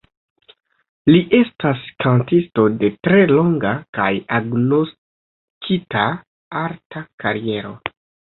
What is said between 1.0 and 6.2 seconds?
Li estas kantisto de tre longa kaj agnoskita